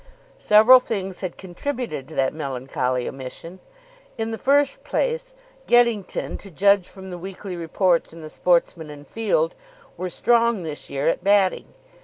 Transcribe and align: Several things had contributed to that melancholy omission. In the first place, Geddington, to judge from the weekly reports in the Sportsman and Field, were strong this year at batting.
Several 0.39 0.79
things 0.79 1.19
had 1.21 1.37
contributed 1.37 2.07
to 2.07 2.15
that 2.15 2.33
melancholy 2.33 3.07
omission. 3.07 3.59
In 4.17 4.31
the 4.31 4.39
first 4.39 4.83
place, 4.83 5.35
Geddington, 5.67 6.37
to 6.39 6.49
judge 6.49 6.87
from 6.87 7.11
the 7.11 7.19
weekly 7.19 7.55
reports 7.55 8.11
in 8.11 8.21
the 8.21 8.27
Sportsman 8.31 8.89
and 8.89 9.05
Field, 9.05 9.53
were 9.97 10.09
strong 10.09 10.63
this 10.63 10.89
year 10.89 11.07
at 11.07 11.23
batting. 11.23 11.71